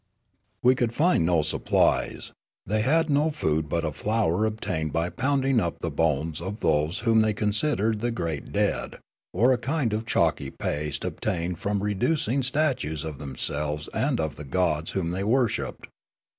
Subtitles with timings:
[0.63, 2.31] "We could find no supplies.
[2.65, 7.01] They had no food but a flour obtained b} pounding up the bones of those
[7.05, 8.97] whom they considered the great dead,
[9.31, 14.43] or a kind of chalky paste obtained from reducing statues of themselves and of the
[14.43, 15.87] gods whom they worshipped.